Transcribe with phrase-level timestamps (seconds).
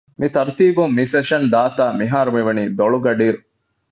[0.19, 3.39] މި ތަރުތީބުން މި ސެޝަން ދާތާ މިހާރު މިވަނީ ދޮޅު ގަޑިއިރު